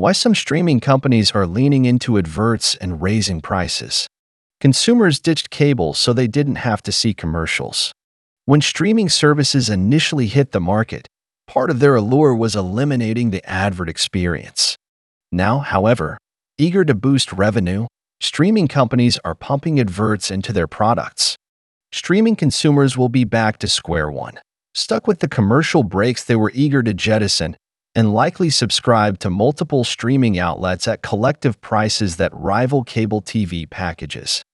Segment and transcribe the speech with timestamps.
[0.00, 4.06] Why some streaming companies are leaning into adverts and raising prices.
[4.58, 7.92] Consumers ditched cable so they didn't have to see commercials.
[8.46, 11.06] When streaming services initially hit the market,
[11.46, 14.74] part of their allure was eliminating the advert experience.
[15.30, 16.16] Now, however,
[16.56, 17.86] eager to boost revenue,
[18.22, 21.36] streaming companies are pumping adverts into their products.
[21.92, 24.40] Streaming consumers will be back to square one,
[24.72, 27.54] stuck with the commercial breaks they were eager to jettison,
[27.94, 34.44] and likely subscribe to multiple streaming outlets at collective prices that rival cable TV packages.